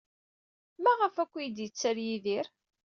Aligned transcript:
Maɣef 0.83 1.15
akk 1.23 1.33
ay 1.37 1.49
d-yetter 1.55 1.97
Yidir? 2.05 2.47